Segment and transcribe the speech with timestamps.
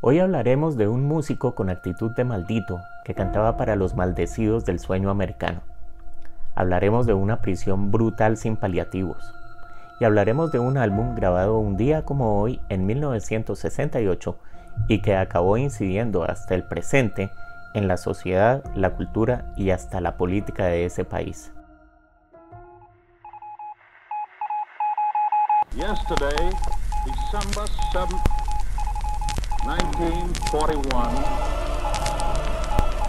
[0.00, 4.78] Hoy hablaremos de un músico con actitud de maldito que cantaba para los maldecidos del
[4.78, 5.60] sueño americano.
[6.54, 9.34] Hablaremos de una prisión brutal sin paliativos.
[9.98, 14.38] Y hablaremos de un álbum grabado un día como hoy en 1968
[14.86, 17.32] y que acabó incidiendo hasta el presente
[17.74, 21.52] en la sociedad, la cultura y hasta la política de ese país.
[25.74, 26.52] Yesterday,
[27.04, 28.37] December 7,
[29.64, 30.94] 1941,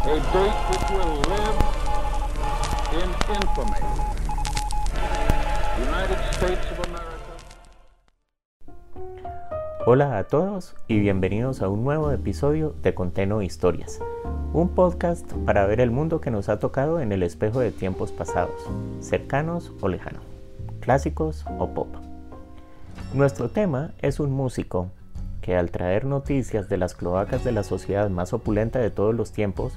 [0.04, 1.58] a date which will live
[2.94, 3.80] in infamy.
[5.78, 7.34] United States of America.
[9.86, 14.00] Hola a todos y bienvenidos a un nuevo episodio de Conteno Historias,
[14.52, 18.12] un podcast para ver el mundo que nos ha tocado en el espejo de tiempos
[18.12, 18.59] pasados,
[19.02, 20.23] cercanos o lejanos,
[20.80, 21.95] clásicos o pop.
[23.14, 24.90] Nuestro tema es un músico
[25.49, 29.31] que al traer noticias de las cloacas de la sociedad más opulenta de todos los
[29.31, 29.73] tiempos,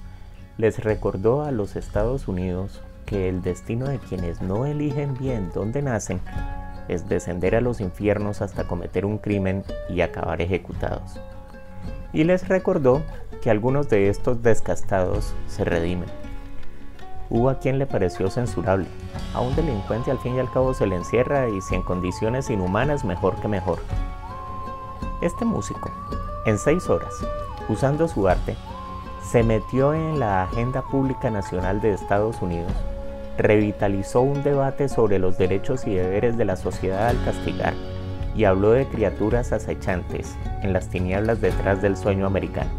[0.59, 5.81] les recordó a los Estados Unidos que el destino de quienes no eligen bien dónde
[5.81, 6.21] nacen
[6.89, 11.19] es descender a los infiernos hasta cometer un crimen y acabar ejecutados.
[12.13, 13.01] Y les recordó
[13.41, 16.11] que algunos de estos descastados se redimen
[17.31, 18.89] Hubo a quien le pareció censurable.
[19.33, 22.51] A un delincuente al fin y al cabo se le encierra y si en condiciones
[22.51, 23.79] inhumanas mejor que mejor.
[25.23, 25.89] Este músico,
[26.47, 27.15] en seis horas,
[27.69, 28.57] usando su arte,
[29.23, 32.73] se metió en la agenda pública nacional de Estados Unidos,
[33.39, 37.73] revitalizó un debate sobre los derechos y deberes de la sociedad al castigar
[38.35, 42.71] y habló de criaturas acechantes en las tinieblas detrás del sueño americano.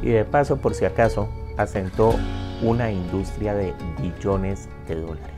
[0.00, 2.14] Y de paso, por si acaso, asentó
[2.62, 5.33] una industria de billones de dólares.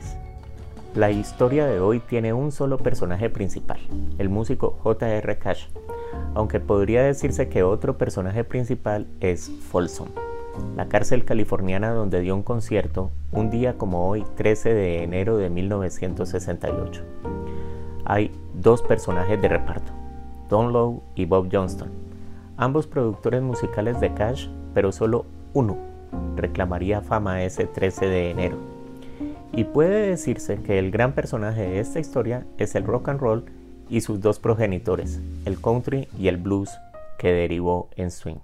[0.97, 3.77] La historia de hoy tiene un solo personaje principal,
[4.17, 5.37] el músico J.R.
[5.37, 5.67] Cash,
[6.33, 10.07] aunque podría decirse que otro personaje principal es Folsom,
[10.75, 15.51] la cárcel californiana donde dio un concierto un día como hoy, 13 de enero de
[15.51, 17.03] 1968.
[18.05, 19.91] Hay dos personajes de reparto,
[20.49, 21.91] Don Lowe y Bob Johnston,
[22.57, 25.77] ambos productores musicales de Cash, pero solo uno
[26.35, 28.76] reclamaría fama ese 13 de enero.
[29.57, 33.45] Y puede decirse que el gran personaje de esta historia es el rock and roll
[33.89, 36.69] y sus dos progenitores, el country y el blues,
[37.17, 38.37] que derivó en swing.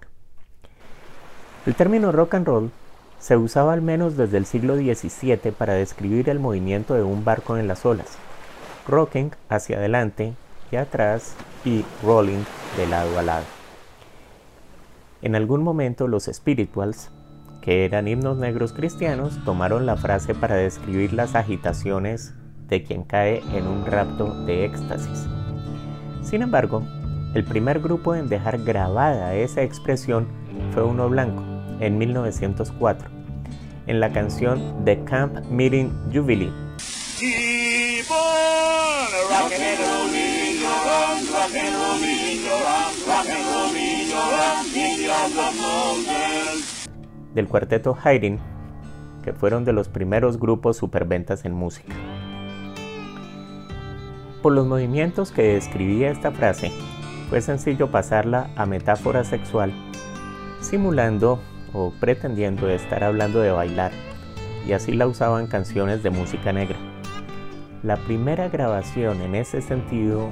[1.67, 2.71] El término rock and roll
[3.19, 7.57] se usaba al menos desde el siglo XVII para describir el movimiento de un barco
[7.57, 8.17] en las olas,
[8.87, 10.33] rocking hacia adelante
[10.71, 12.43] y atrás y rolling
[12.75, 13.45] de lado a lado.
[15.21, 17.11] En algún momento los spirituals
[17.63, 22.33] que eran himnos negros cristianos, tomaron la frase para describir las agitaciones
[22.67, 25.27] de quien cae en un rapto de éxtasis.
[26.21, 26.83] Sin embargo,
[27.33, 30.27] el primer grupo en dejar grabada esa expresión
[30.73, 31.41] fue uno blanco,
[31.79, 33.09] en 1904,
[33.87, 36.51] en la canción The Camp Meeting Jubilee.
[47.33, 48.39] Del cuarteto Haydn,
[49.23, 51.93] que fueron de los primeros grupos superventas en música.
[54.41, 56.71] Por los movimientos que describía esta frase,
[57.29, 59.73] fue sencillo pasarla a metáfora sexual,
[60.59, 61.39] simulando
[61.73, 63.91] o pretendiendo estar hablando de bailar,
[64.67, 66.77] y así la usaban canciones de música negra.
[67.81, 70.29] La primera grabación en ese sentido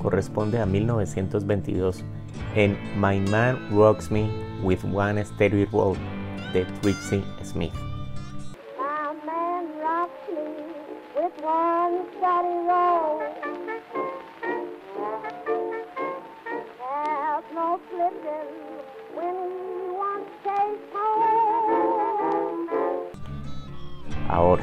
[0.00, 2.04] corresponde a 1922
[2.54, 4.30] en My Man Rocks Me
[4.62, 6.17] with One Stereo Roll
[6.52, 7.74] de Trixie Smith.
[24.28, 24.62] Ahora,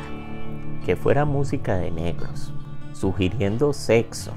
[0.86, 2.54] que fuera música de negros,
[2.94, 4.32] sugiriendo sexo,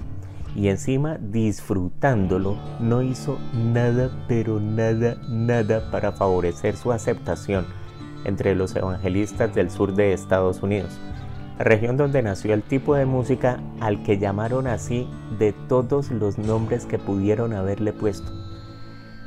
[0.58, 7.64] y encima disfrutándolo, no hizo nada, pero nada, nada para favorecer su aceptación
[8.24, 10.98] entre los evangelistas del sur de Estados Unidos,
[11.60, 16.86] región donde nació el tipo de música al que llamaron así de todos los nombres
[16.86, 18.32] que pudieron haberle puesto.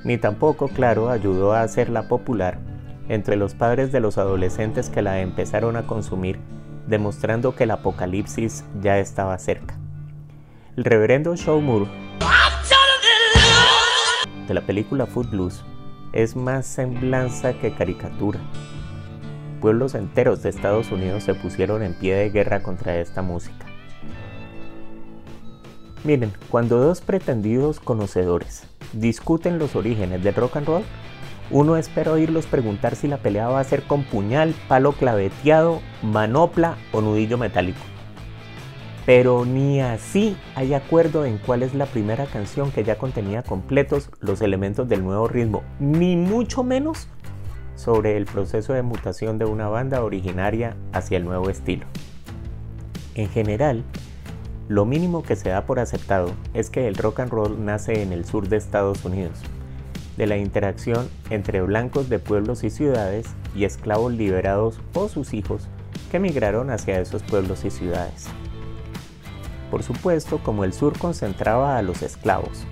[0.04, 2.60] Ni tampoco, claro, ayudó a hacerla popular
[3.08, 6.40] entre los padres de los adolescentes que la empezaron a consumir,
[6.88, 9.81] demostrando que el apocalipsis ya estaba cerca.
[10.78, 11.90] El reverendo Shaw Moore
[14.48, 15.64] de la película Footloose
[16.14, 18.40] es más semblanza que caricatura.
[19.60, 23.66] Pueblos enteros de Estados Unidos se pusieron en pie de guerra contra esta música.
[26.06, 28.64] Miren, cuando dos pretendidos conocedores
[28.94, 30.84] discuten los orígenes del rock and roll,
[31.50, 36.78] uno espera oírlos preguntar si la pelea va a ser con puñal, palo claveteado, manopla
[36.94, 37.91] o nudillo metálico.
[39.06, 44.10] Pero ni así hay acuerdo en cuál es la primera canción que ya contenía completos
[44.20, 47.08] los elementos del nuevo ritmo, ni mucho menos
[47.76, 51.88] sobre el proceso de mutación de una banda originaria hacia el nuevo estilo.
[53.16, 53.84] En general,
[54.70, 58.14] lo mínimo que se da por aceptado es que el rock and roll nace en
[58.14, 59.40] el sur de Estados Unidos,
[60.16, 65.68] de la interacción entre blancos de pueblos y ciudades y esclavos liberados o sus hijos
[66.12, 68.28] que migraron hacia esos pueblos y ciudades.
[69.72, 72.66] Por supuesto, como el sur concentraba a los esclavos,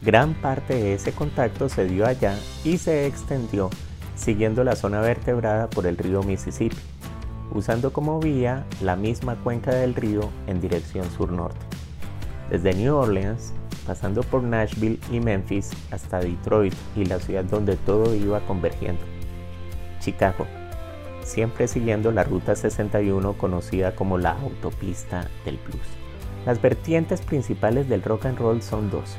[0.00, 2.34] gran parte de ese contacto se dio allá
[2.64, 3.68] y se extendió
[4.16, 6.76] siguiendo la zona vertebrada por el río Mississippi,
[7.52, 11.60] usando como vía la misma cuenca del río en dirección sur-norte.
[12.50, 13.52] Desde New Orleans,
[13.86, 19.02] pasando por Nashville y Memphis hasta Detroit y la ciudad donde todo iba convergiendo.
[20.00, 20.46] Chicago,
[21.22, 25.97] siempre siguiendo la Ruta 61 conocida como la autopista del blues.
[26.48, 29.18] Las vertientes principales del rock and roll son dos.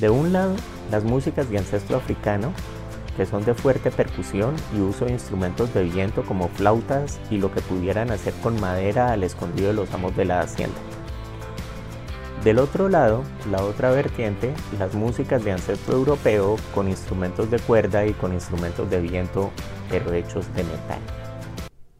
[0.00, 0.56] De un lado,
[0.90, 2.52] las músicas de ancestro africano,
[3.16, 7.52] que son de fuerte percusión y uso de instrumentos de viento como flautas y lo
[7.52, 10.74] que pudieran hacer con madera al escondido de los amos de la hacienda.
[12.42, 18.06] Del otro lado, la otra vertiente, las músicas de ancestro europeo con instrumentos de cuerda
[18.06, 19.52] y con instrumentos de viento,
[19.88, 21.23] pero hechos de metal.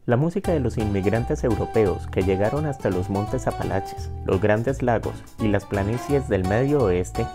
[0.05, 5.15] La música de los inmigrantes europeos que llegaron hasta los montes Apalaches, los grandes lagos
[5.39, 7.25] y las planicies del medio oeste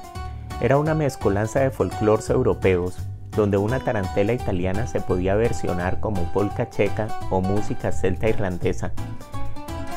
[0.61, 2.97] era una mezcolanza de folclores europeos
[3.35, 8.93] donde una tarantela italiana se podía versionar como polka checa o música celta irlandesa,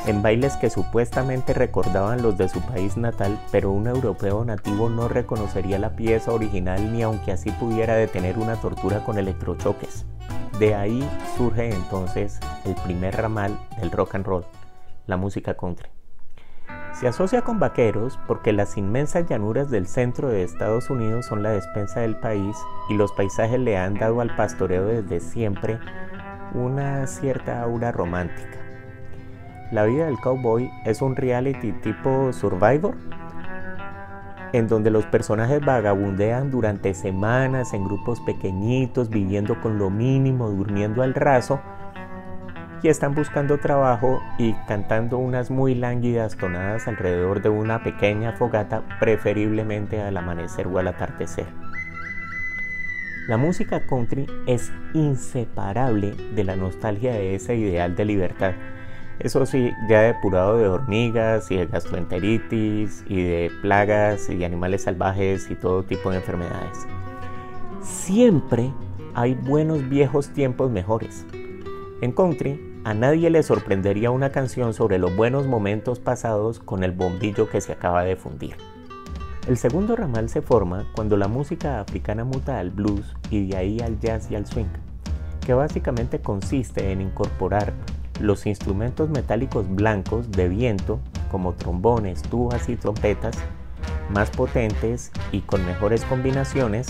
[0.07, 5.07] en bailes que supuestamente recordaban los de su país natal, pero un europeo nativo no
[5.07, 10.05] reconocería la pieza original ni aunque así pudiera detener una tortura con electrochoques.
[10.63, 11.06] De ahí
[11.36, 14.45] surge entonces el primer ramal del rock and roll,
[15.07, 15.89] la música country.
[16.94, 21.50] Se asocia con vaqueros porque las inmensas llanuras del centro de Estados Unidos son la
[21.50, 22.56] despensa del país
[22.89, 25.80] y los paisajes le han dado al pastoreo desde siempre
[26.54, 28.57] una cierta aura romántica.
[29.74, 32.95] La vida del cowboy es un reality tipo Survivor,
[34.53, 41.01] en donde los personajes vagabundean durante semanas en grupos pequeñitos, viviendo con lo mínimo, durmiendo
[41.01, 41.59] al raso,
[42.83, 48.83] y están buscando trabajo y cantando unas muy lánguidas tonadas alrededor de una pequeña fogata,
[49.00, 51.47] preferiblemente al amanecer o al atardecer.
[53.27, 58.53] La música country es inseparable de la nostalgia de ese ideal de libertad
[59.19, 64.83] eso sí, ya depurado de hormigas y de gastroenteritis y de plagas y de animales
[64.83, 66.88] salvajes y todo tipo de enfermedades.
[67.81, 68.74] Siempre
[69.13, 71.25] hay buenos viejos tiempos mejores.
[72.01, 76.92] En country, a nadie le sorprendería una canción sobre los buenos momentos pasados con el
[76.92, 78.57] bombillo que se acaba de fundir.
[79.48, 83.80] El segundo ramal se forma cuando la música africana muta al blues y de ahí
[83.80, 84.65] al jazz y al swing,
[85.45, 87.74] que básicamente consiste en incorporar
[88.23, 90.99] los instrumentos metálicos blancos de viento,
[91.29, 93.35] como trombones, tubas y trompetas,
[94.09, 96.87] más potentes y con mejores combinaciones,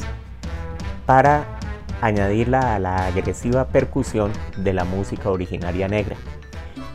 [1.08, 1.46] para
[2.02, 6.18] añadirla a la agresiva percusión de la música originaria negra.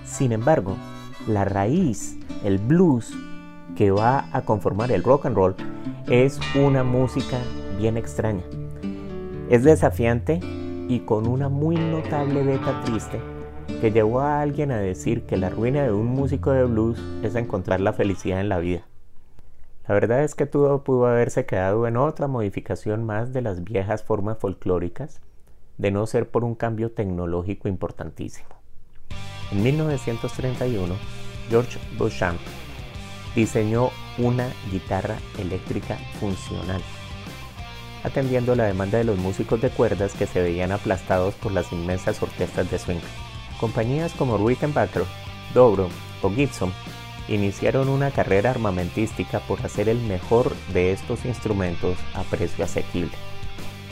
[0.05, 0.77] Sin embargo,
[1.27, 3.13] la raíz, el blues,
[3.75, 5.57] que va a conformar el rock and roll,
[6.07, 7.39] es una música
[7.77, 8.45] bien extraña.
[9.51, 10.39] Es desafiante
[10.89, 13.21] y con una muy notable beta triste
[13.81, 17.37] que llevó a alguien a decir que la ruina de un músico de blues es
[17.37, 18.83] encontrar la felicidad en la vida.
[19.87, 24.03] La verdad es que todo pudo haberse quedado en otra modificación más de las viejas
[24.03, 25.21] formas folclóricas,
[25.79, 28.49] de no ser por un cambio tecnológico importantísimo.
[29.53, 30.95] En 1931,
[31.49, 32.39] George Beauchamp
[33.35, 36.83] diseñó una guitarra eléctrica funcional,
[38.03, 42.21] atendiendo la demanda de los músicos de cuerdas que se veían aplastados por las inmensas
[42.23, 43.28] orquestas de swing.
[43.61, 45.05] Compañías como Rickenbacker,
[45.55, 45.89] Dobro
[46.23, 46.73] o Gibson
[47.29, 53.13] iniciaron una carrera armamentística por hacer el mejor de estos instrumentos a precio asequible.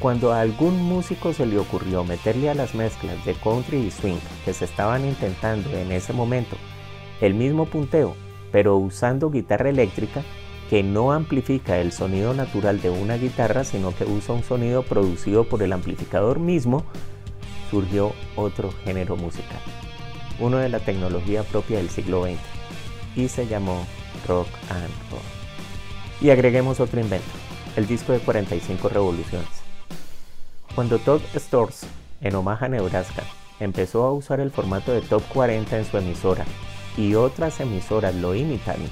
[0.00, 4.18] Cuando a algún músico se le ocurrió meterle a las mezclas de country y swing
[4.44, 6.56] que se estaban intentando en ese momento
[7.20, 8.14] el mismo punteo,
[8.52, 10.22] pero usando guitarra eléctrica,
[10.68, 15.44] que no amplifica el sonido natural de una guitarra, sino que usa un sonido producido
[15.44, 16.84] por el amplificador mismo,
[17.70, 19.60] surgió otro género musical,
[20.38, 22.38] uno de la tecnología propia del siglo XX,
[23.16, 23.86] y se llamó
[24.26, 25.22] rock and roll.
[26.20, 27.26] Y agreguemos otro invento,
[27.76, 29.48] el disco de 45 revoluciones.
[30.74, 31.86] Cuando Todd Stores,
[32.20, 33.22] en Omaha, Nebraska,
[33.60, 36.44] empezó a usar el formato de Top 40 en su emisora
[36.96, 38.88] y otras emisoras lo imitaron,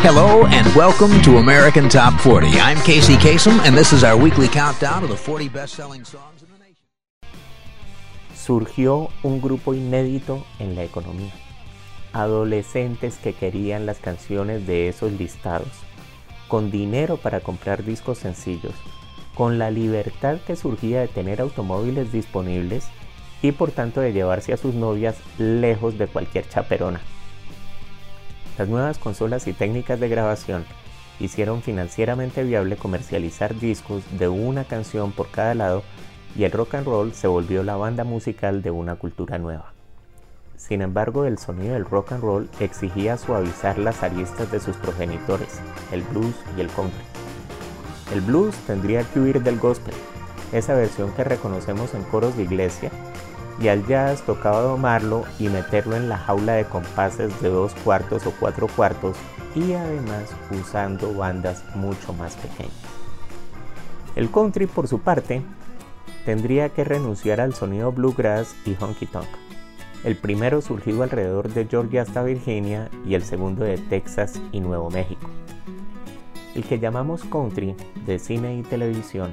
[0.00, 2.60] Hello and welcome to American Top 40.
[2.60, 6.48] I'm Casey Kasem and this is our weekly countdown of the 40 best-selling songs in
[6.52, 6.86] the nation.
[8.32, 11.32] Surgió un grupo inédito en la economía.
[12.12, 15.72] Adolescentes que querían las canciones de esos listados,
[16.46, 18.74] con dinero para comprar discos sencillos,
[19.34, 22.86] con la libertad que surgía de tener automóviles disponibles
[23.42, 27.00] y por tanto de llevarse a sus novias lejos de cualquier chaperona.
[28.58, 30.64] Las nuevas consolas y técnicas de grabación
[31.20, 35.84] hicieron financieramente viable comercializar discos de una canción por cada lado
[36.34, 39.72] y el rock and roll se volvió la banda musical de una cultura nueva.
[40.56, 45.60] Sin embargo, el sonido del rock and roll exigía suavizar las aristas de sus progenitores,
[45.92, 47.04] el blues y el country.
[48.12, 49.94] El blues tendría que huir del gospel,
[50.52, 52.90] esa versión que reconocemos en coros de iglesia
[53.60, 58.26] y al jazz tocaba domarlo y meterlo en la jaula de compases de dos cuartos
[58.26, 59.16] o cuatro cuartos
[59.54, 62.72] y además usando bandas mucho más pequeñas.
[64.14, 65.42] El country por su parte
[66.24, 69.28] tendría que renunciar al sonido bluegrass y honky tonk.
[70.04, 74.90] El primero surgido alrededor de Georgia hasta Virginia y el segundo de Texas y Nuevo
[74.90, 75.28] México.
[76.54, 77.74] El que llamamos country
[78.06, 79.32] de cine y televisión,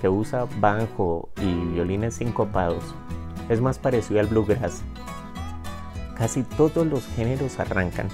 [0.00, 2.94] que usa banjo y violines sincopados,
[3.48, 4.82] es más parecido al bluegrass.
[6.16, 8.08] Casi todos los géneros arrancan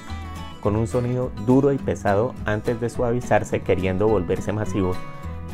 [0.61, 4.97] con un sonido duro y pesado antes de suavizarse queriendo volverse masivos,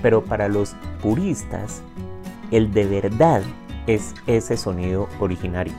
[0.03, 1.83] pero para los puristas,
[2.51, 3.43] el de verdad
[3.87, 5.75] es ese sonido originario.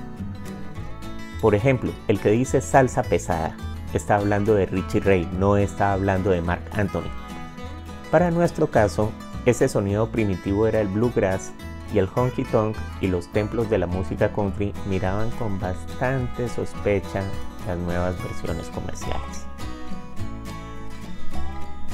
[1.42, 3.56] Por ejemplo, el que dice salsa pesada
[3.94, 7.10] está hablando de Richie Ray, no está hablando de Mark Anthony.
[8.12, 9.12] Para nuestro caso,
[9.46, 11.52] ese sonido primitivo era el bluegrass
[11.94, 17.24] y el honky tonk y los templos de la música country miraban con bastante sospecha
[17.68, 19.46] las nuevas versiones comerciales.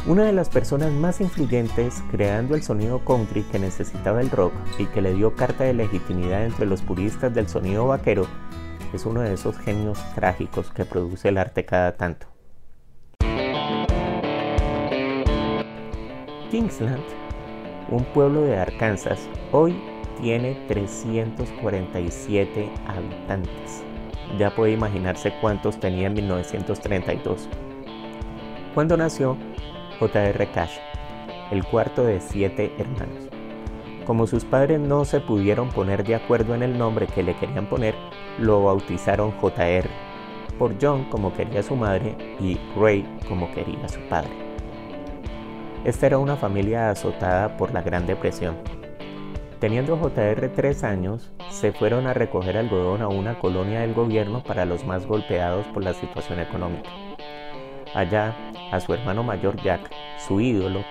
[0.05, 4.85] Una de las personas más influyentes creando el sonido country que necesitaba el rock y
[4.87, 8.27] que le dio carta de legitimidad entre los puristas del sonido vaquero
[8.93, 12.27] es uno de esos genios trágicos que produce el arte cada tanto.
[16.51, 17.22] Kingsland
[17.93, 19.75] un pueblo de Arkansas, hoy
[20.19, 23.83] tiene 347 habitantes.
[24.39, 27.47] Ya puede imaginarse cuántos tenía en 1932.
[28.73, 29.37] Cuando nació
[29.99, 30.51] J.R.
[30.51, 30.77] Cash,
[31.51, 33.29] el cuarto de siete hermanos.
[34.07, 37.69] Como sus padres no se pudieron poner de acuerdo en el nombre que le querían
[37.69, 37.93] poner,
[38.39, 39.87] lo bautizaron JR,
[40.57, 44.52] por John como quería su madre y Ray como quería su padre.
[45.85, 48.55] Esta era una familia azotada por la Gran Depresión.
[49.59, 54.63] Teniendo JR tres años, se fueron a recoger algodón a una colonia del gobierno para
[54.63, 56.89] los más golpeados por la situación económica.
[57.93, 58.33] Allá,
[58.71, 59.91] a su hermano mayor Jack,
[60.25, 60.85] su ídolo,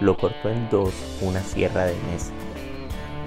[0.00, 2.32] lo cortó en dos una sierra de mesa.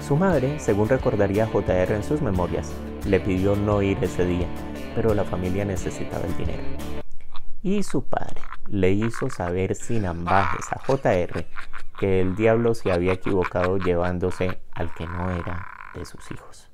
[0.00, 2.72] Su madre, según recordaría JR en sus memorias,
[3.06, 4.46] le pidió no ir ese día,
[4.94, 6.62] pero la familia necesitaba el dinero.
[7.62, 11.44] Y su padre, le hizo saber sin ambajes a JR
[11.98, 16.68] que el diablo se había equivocado llevándose al que no era de sus hijos.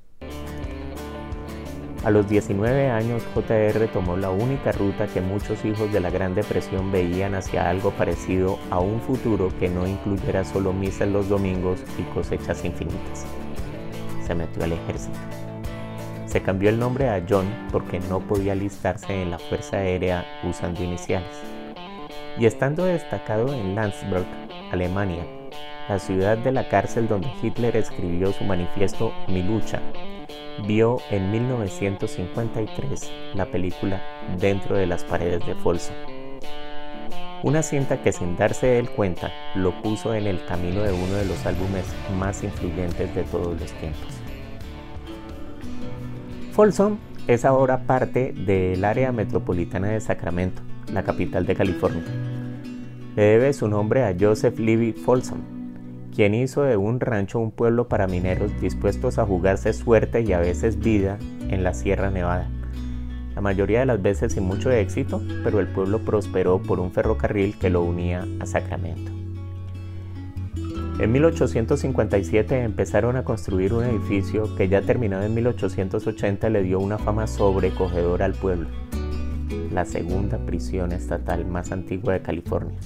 [2.03, 6.33] A los 19 años, JR tomó la única ruta que muchos hijos de la Gran
[6.33, 11.81] Depresión veían hacia algo parecido a un futuro que no incluyera solo misas los domingos
[11.97, 13.25] y cosechas infinitas.
[14.25, 15.17] Se metió al ejército.
[16.25, 20.81] Se cambió el nombre a John porque no podía alistarse en la Fuerza Aérea usando
[20.81, 21.58] iniciales
[22.37, 24.25] y estando destacado en Landsberg,
[24.71, 25.25] Alemania,
[25.87, 29.81] la ciudad de la cárcel donde Hitler escribió su manifiesto Mi lucha,
[30.67, 34.01] vio en 1953 la película
[34.37, 35.95] Dentro de las paredes de Folsom.
[37.41, 41.25] Una cinta que sin darse él cuenta lo puso en el camino de uno de
[41.25, 41.85] los álbumes
[42.17, 44.19] más influyentes de todos los tiempos.
[46.51, 50.61] Folsom es ahora parte del área metropolitana de Sacramento,
[50.93, 52.03] la capital de California.
[53.15, 55.39] Le debe su nombre a Joseph Levy Folsom,
[56.15, 60.39] quien hizo de un rancho un pueblo para mineros dispuestos a jugarse suerte y a
[60.39, 61.17] veces vida
[61.49, 62.49] en la Sierra Nevada.
[63.35, 67.57] La mayoría de las veces sin mucho éxito, pero el pueblo prosperó por un ferrocarril
[67.57, 69.11] que lo unía a Sacramento.
[70.99, 76.97] En 1857 empezaron a construir un edificio que ya terminado en 1880 le dio una
[76.97, 78.67] fama sobrecogedora al pueblo,
[79.79, 82.77] la segunda prisión estatal más antigua de California.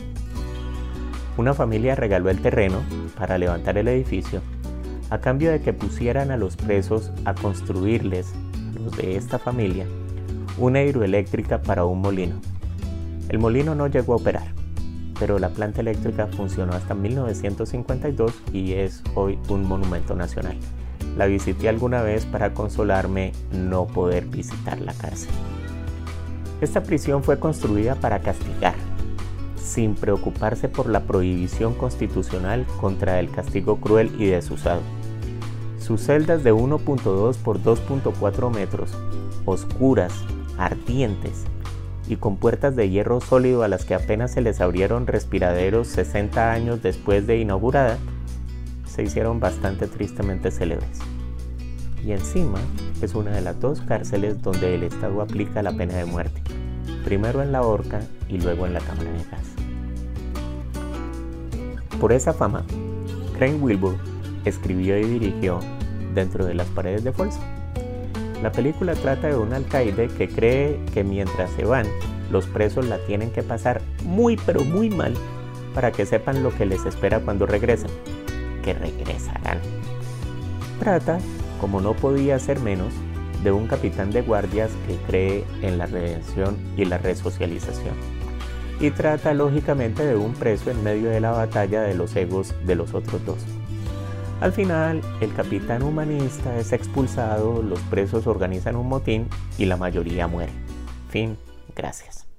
[1.37, 2.83] Una familia regaló el terreno
[3.17, 4.41] para levantar el edificio
[5.09, 8.31] a cambio de que pusieran a los presos a construirles,
[8.75, 9.87] los de esta familia,
[10.59, 12.35] una hidroeléctrica para un molino.
[13.27, 14.53] El molino no llegó a operar
[15.19, 20.57] pero la planta eléctrica funcionó hasta 1952 y es hoy un monumento nacional.
[21.17, 25.29] La visité alguna vez para consolarme no poder visitar la cárcel.
[26.63, 28.75] Esta prisión fue construida para castigar,
[29.61, 34.79] sin preocuparse por la prohibición constitucional contra el castigo cruel y desusado.
[35.77, 38.91] Sus celdas de 1.2 por 2.4 metros,
[39.43, 40.13] oscuras,
[40.57, 41.43] ardientes,
[42.07, 46.49] y con puertas de hierro sólido a las que apenas se les abrieron respiraderos 60
[46.53, 47.97] años después de inaugurada,
[48.85, 51.01] se hicieron bastante tristemente célebres.
[52.05, 52.59] Y encima
[53.01, 56.41] es una de las dos cárceles donde el Estado aplica la pena de muerte,
[57.05, 59.47] primero en la horca y luego en la cámara de gas.
[61.99, 62.65] Por esa fama,
[63.37, 63.95] Crane Wilbur
[64.45, 65.59] escribió y dirigió
[66.13, 67.41] Dentro de las paredes de Folsom
[68.43, 71.87] la película trata de un alcaide que cree que mientras se van,
[72.29, 75.13] los presos la tienen que pasar muy pero muy mal
[75.73, 77.89] para que sepan lo que les espera cuando regresen,
[78.61, 79.59] que regresarán.
[80.77, 81.19] Trata,
[81.63, 82.93] como no podía ser menos,
[83.41, 87.95] de un capitán de guardias que cree en la redención y la resocialización.
[88.81, 92.75] Y trata lógicamente de un preso en medio de la batalla de los egos de
[92.75, 93.37] los otros dos.
[94.41, 100.27] Al final, el capitán humanista es expulsado, los presos organizan un motín y la mayoría
[100.27, 100.51] muere.
[101.07, 101.37] Fin,
[101.77, 102.32] gracias.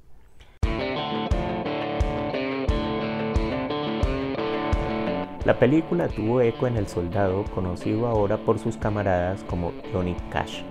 [5.45, 10.63] La película tuvo eco en El Soldado, conocido ahora por sus camaradas como Johnny Cash.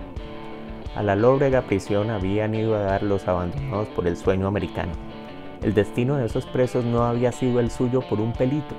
[0.96, 4.92] A la lóbrega prisión habían ido a dar los abandonados por el sueño americano.
[5.62, 8.74] El destino de esos presos no había sido el suyo por un pelito,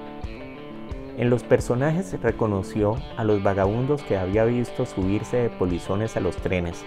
[1.17, 6.35] en los personajes reconoció a los vagabundos que había visto subirse de polizones a los
[6.35, 6.83] trenes,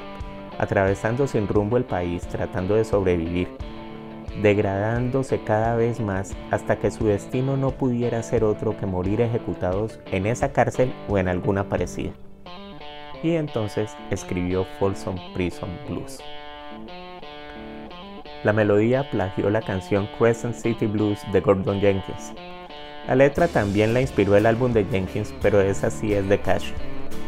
[0.58, 3.48] atravesando sin rumbo el país tratando de sobrevivir,
[4.42, 10.00] degradándose cada vez más hasta que su destino no pudiera ser otro que morir ejecutados
[10.10, 12.12] en esa cárcel o en alguna parecida.
[13.22, 16.20] Y entonces escribió Folsom Prison Blues.
[18.44, 22.32] La melodía plagió la canción Crescent City Blues de Gordon Jenkins,
[23.08, 26.72] la letra también la inspiró el álbum de Jenkins, pero esa sí es de Cash,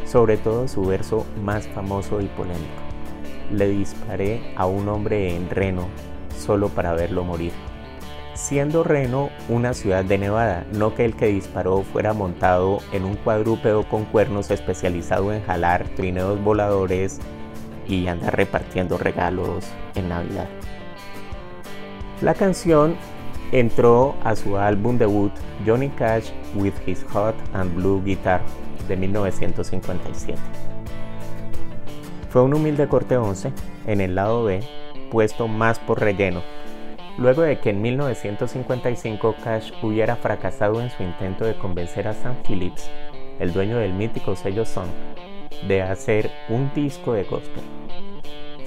[0.05, 2.83] sobre todo su verso más famoso y polémico.
[3.51, 5.89] Le disparé a un hombre en Reno
[6.41, 7.53] solo para verlo morir.
[8.35, 13.17] Siendo Reno una ciudad de Nevada, no que el que disparó fuera montado en un
[13.17, 17.21] cuadrúpedo con cuernos especializado en jalar trineos voladores
[17.87, 20.49] y andar repartiendo regalos en Navidad.
[22.23, 22.97] La canción
[23.53, 25.33] entró a su álbum debut
[25.67, 28.41] Johnny Cash with His Hot and Blue Guitar
[28.89, 30.39] de 1957.
[32.31, 33.53] Fue un humilde corte 11
[33.87, 34.61] en el lado B,
[35.11, 36.43] puesto más por relleno,
[37.19, 42.37] luego de que en 1955 Cash hubiera fracasado en su intento de convencer a Sam
[42.47, 42.91] Phillips,
[43.39, 44.89] el dueño del mítico sello Sun,
[45.69, 47.65] de hacer un disco de gospel.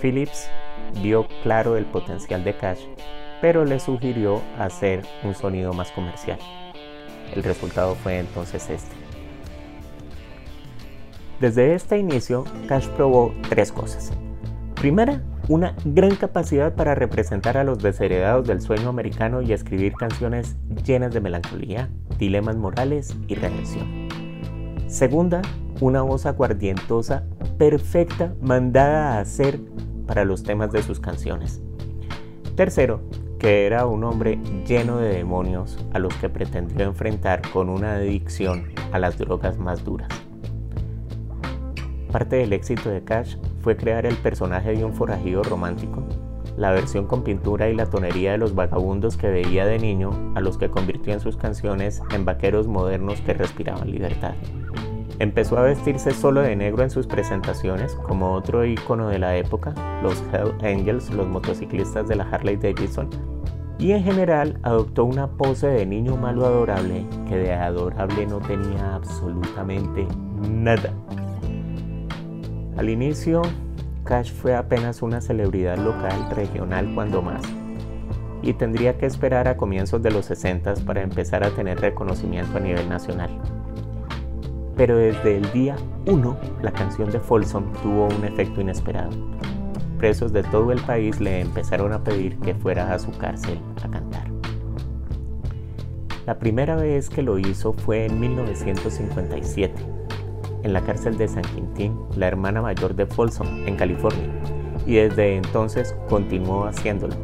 [0.01, 0.49] Phillips
[1.01, 2.81] vio claro el potencial de Cash
[3.43, 6.39] pero le sugirió hacer un sonido más comercial.
[7.35, 8.95] El resultado fue entonces este.
[11.41, 14.13] Desde este inicio, Cash probó tres cosas.
[14.75, 20.55] Primera, una gran capacidad para representar a los desheredados del sueño americano y escribir canciones
[20.85, 24.07] llenas de melancolía, dilemas morales y redención.
[24.87, 25.41] Segunda,
[25.81, 27.23] una voz aguardientosa
[27.57, 29.59] perfecta mandada a hacer
[30.07, 31.61] para los temas de sus canciones.
[32.55, 33.01] Tercero,
[33.37, 38.71] que era un hombre lleno de demonios a los que pretendió enfrentar con una adicción
[38.93, 40.07] a las drogas más duras.
[42.11, 46.03] Parte del éxito de Cash fue crear el personaje de un forajido romántico,
[46.57, 50.41] la versión con pintura y la tonería de los vagabundos que veía de niño, a
[50.41, 54.33] los que convirtió en sus canciones en vaqueros modernos que respiraban libertad.
[55.19, 59.73] Empezó a vestirse solo de negro en sus presentaciones, como otro icono de la época,
[60.03, 63.09] los Hell Angels, los motociclistas de la Harley Davidson,
[63.79, 68.95] y en general adoptó una pose de niño malo adorable que de adorable no tenía
[68.95, 70.05] absolutamente
[70.49, 70.93] nada.
[72.77, 73.43] Al inicio,
[74.03, 77.41] Cash fue apenas una celebridad local, regional cuando más.
[78.41, 82.59] y tendría que esperar a comienzos de los 60 para empezar a tener reconocimiento a
[82.59, 83.29] nivel nacional.
[84.75, 89.11] Pero desde el día 1 la canción de Folsom tuvo un efecto inesperado.
[89.97, 93.89] Presos de todo el país le empezaron a pedir que fuera a su cárcel a
[93.89, 94.27] cantar.
[96.25, 99.73] La primera vez que lo hizo fue en 1957,
[100.63, 104.29] en la cárcel de San Quintín, la hermana mayor de Folsom, en California,
[104.85, 107.15] y desde entonces continuó haciéndolo,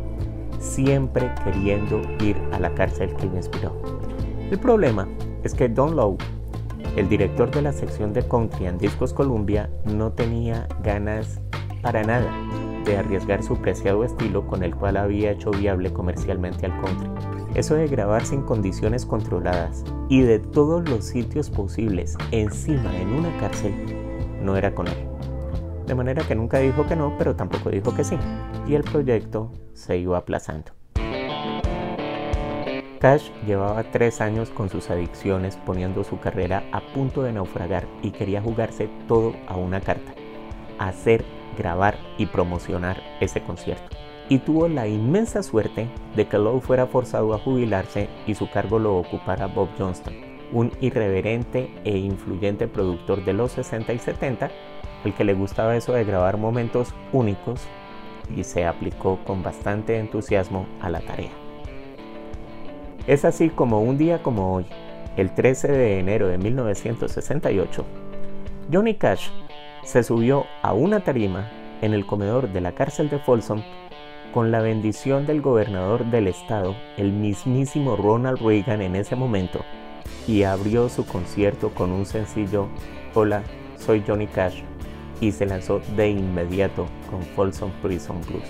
[0.59, 3.81] siempre queriendo ir a la cárcel que lo inspiró.
[4.51, 5.07] El problema
[5.43, 6.17] es que Don Lowe,
[6.95, 11.41] el director de la sección de country en Discos Columbia, no tenía ganas
[11.81, 12.31] para nada
[12.85, 17.28] de arriesgar su preciado estilo con el cual había hecho viable comercialmente al country.
[17.55, 23.35] Eso de grabar sin condiciones controladas y de todos los sitios posibles encima en una
[23.39, 23.73] cárcel
[24.41, 25.07] no era con él.
[25.87, 28.15] De manera que nunca dijo que no, pero tampoco dijo que sí.
[28.67, 30.71] Y el proyecto se iba aplazando.
[32.99, 38.11] Cash llevaba tres años con sus adicciones poniendo su carrera a punto de naufragar y
[38.11, 40.11] quería jugarse todo a una carta.
[40.77, 41.25] Hacer,
[41.57, 43.98] grabar y promocionar ese concierto.
[44.29, 48.77] Y tuvo la inmensa suerte de que Lowe fuera forzado a jubilarse y su cargo
[48.77, 50.13] lo ocupara Bob Johnston,
[50.51, 54.51] un irreverente e influyente productor de los 60 y 70,
[55.03, 57.61] al que le gustaba eso de grabar momentos únicos
[58.35, 61.31] y se aplicó con bastante entusiasmo a la tarea.
[63.07, 64.67] Es así como un día como hoy,
[65.17, 67.83] el 13 de enero de 1968,
[68.71, 69.29] Johnny Cash
[69.83, 71.49] se subió a una tarima
[71.81, 73.63] en el comedor de la cárcel de Folsom
[74.33, 79.65] con la bendición del gobernador del estado, el mismísimo Ronald Reagan en ese momento,
[80.27, 82.67] y abrió su concierto con un sencillo
[83.15, 83.43] Hola,
[83.77, 84.61] soy Johnny Cash
[85.19, 88.49] y se lanzó de inmediato con Folsom Prison Blues.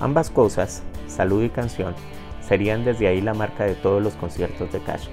[0.00, 1.94] Ambas cosas, salud y canción,
[2.40, 5.08] serían desde ahí la marca de todos los conciertos de Cash.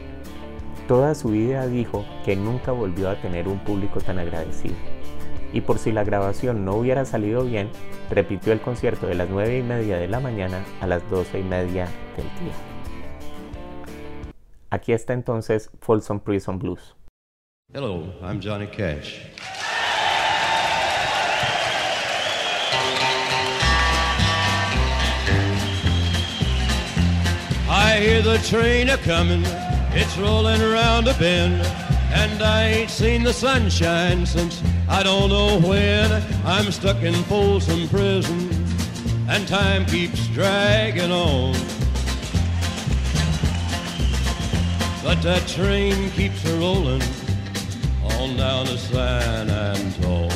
[0.88, 4.76] Toda su vida dijo que nunca volvió a tener un público tan agradecido.
[5.54, 7.70] Y por si la grabación no hubiera salido bien,
[8.10, 11.44] repitió el concierto de las 9 y media de la mañana a las 12 y
[11.44, 11.88] media
[12.18, 12.54] del día.
[14.72, 16.96] Aquí está entonces Folsom Prison Blues.
[17.72, 19.20] Hello, I'm Johnny Cash.
[27.70, 29.44] I hear the train a comin',
[29.94, 31.62] it's rollin' around a bend,
[32.14, 36.12] and I ain't seen the sunshine since I don't know when.
[36.46, 38.50] I'm stuck in Folsom Prison,
[39.28, 41.54] and time keeps dragging on.
[45.04, 47.02] But that train keeps a rollin'
[48.20, 50.30] on down to San Antone.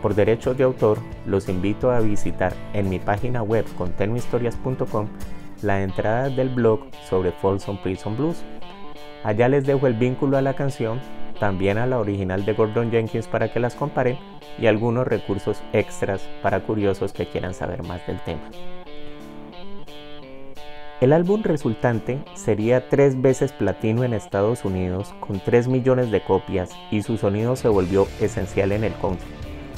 [0.00, 5.08] Por derechos de autor, los invito a visitar en mi página web continuhistorias.com
[5.62, 8.42] la entrada del blog sobre Folsom Prison Blues.
[9.24, 11.00] Allá les dejo el vínculo a la canción,
[11.38, 14.18] también a la original de Gordon Jenkins para que las comparen
[14.58, 18.42] y algunos recursos extras para curiosos que quieran saber más del tema.
[21.00, 26.70] El álbum resultante sería tres veces platino en Estados Unidos con 3 millones de copias
[26.92, 29.26] y su sonido se volvió esencial en el country.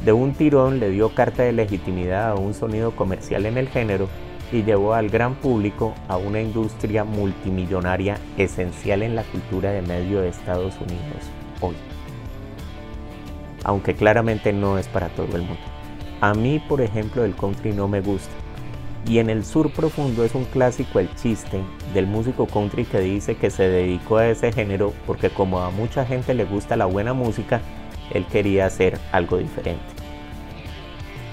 [0.04, 4.09] De un tirón le dio carta de legitimidad a un sonido comercial en el género
[4.54, 10.20] y llevó al gran público a una industria multimillonaria esencial en la cultura de medio
[10.20, 11.24] de Estados Unidos
[11.60, 11.74] hoy.
[13.64, 15.60] Aunque claramente no es para todo el mundo.
[16.20, 18.30] A mí, por ejemplo, el country no me gusta.
[19.08, 21.60] Y en el sur profundo es un clásico el chiste
[21.92, 26.06] del músico country que dice que se dedicó a ese género porque como a mucha
[26.06, 27.60] gente le gusta la buena música,
[28.12, 29.93] él quería hacer algo diferente.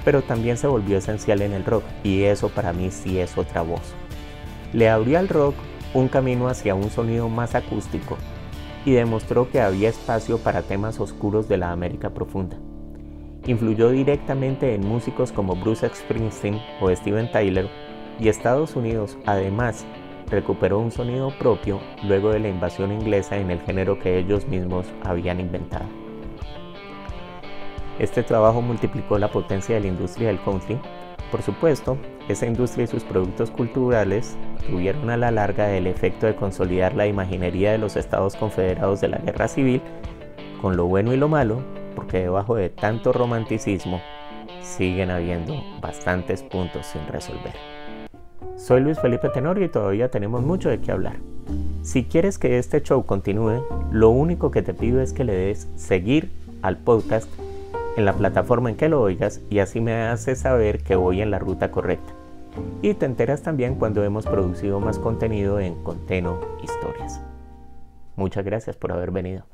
[0.04, 3.62] Pero también se volvió esencial en el rock y eso para mí sí es otra
[3.62, 3.94] voz.
[4.74, 5.56] Le abrió al rock
[5.94, 8.18] un camino hacia un sonido más acústico
[8.86, 12.58] y demostró que había espacio para temas oscuros de la América profunda.
[13.46, 17.70] Influyó directamente en músicos como Bruce Springsteen o Steven Tyler
[18.20, 19.86] y Estados Unidos además
[20.30, 24.86] recuperó un sonido propio luego de la invasión inglesa en el género que ellos mismos
[25.04, 25.86] habían inventado.
[28.02, 30.76] Este trabajo multiplicó la potencia de la industria del country.
[31.30, 34.36] Por supuesto, esa industria y sus productos culturales
[34.68, 39.10] tuvieron a la larga el efecto de consolidar la imaginería de los Estados Confederados de
[39.10, 39.84] la Guerra Civil,
[40.64, 41.62] con lo bueno y lo malo,
[41.96, 44.02] porque debajo de tanto romanticismo
[44.64, 47.54] siguen habiendo bastantes puntos sin resolver.
[48.56, 51.18] Soy Luis Felipe Tenorio y todavía tenemos mucho de qué hablar.
[51.84, 55.68] Si quieres que este show continúe, lo único que te pido es que le des
[55.76, 56.32] seguir
[56.64, 57.30] al podcast
[57.98, 61.32] en la plataforma en que lo oigas y así me haces saber que voy en
[61.32, 62.14] la ruta correcta.
[62.82, 67.22] Y te enteras también cuando hemos producido más contenido en Conteno Historias.
[68.16, 69.46] Muchas gracias por haber venido.